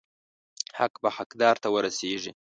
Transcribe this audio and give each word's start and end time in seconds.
حق 0.77 0.93
به 1.01 1.09
حقدار 1.17 1.55
ته 1.63 1.67
ورسیږي. 1.75 2.31